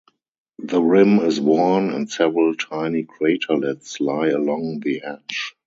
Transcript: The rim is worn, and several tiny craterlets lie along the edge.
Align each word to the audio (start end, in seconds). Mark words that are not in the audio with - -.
The 0.57 0.81
rim 0.81 1.19
is 1.19 1.39
worn, 1.39 1.91
and 1.91 2.09
several 2.09 2.55
tiny 2.55 3.03
craterlets 3.03 3.99
lie 3.99 4.29
along 4.29 4.79
the 4.79 5.03
edge. 5.03 5.55